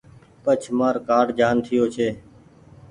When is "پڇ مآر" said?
0.43-0.95